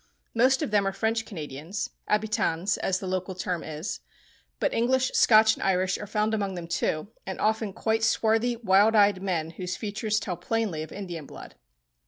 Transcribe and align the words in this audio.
Most 0.33 0.63
of 0.63 0.71
them 0.71 0.87
are 0.87 0.91
French 0.91 1.25
Canadians—habitans, 1.27 2.77
as 2.79 2.97
the 2.97 3.05
local 3.05 3.35
term 3.35 3.63
is—but 3.63 4.73
English, 4.73 5.11
Scotch, 5.13 5.53
and 5.53 5.61
Irish 5.61 5.95
are 5.99 6.07
found 6.07 6.33
among 6.33 6.55
them 6.55 6.65
too, 6.67 7.09
and 7.27 7.37
quite 7.37 7.99
often 8.01 8.01
swarthy, 8.01 8.55
wild 8.55 8.95
eyed 8.95 9.21
men 9.21 9.51
whose 9.51 9.77
features 9.77 10.19
tell 10.19 10.37
plainly 10.37 10.81
of 10.81 10.91
Indian 10.91 11.27
blood. 11.27 11.53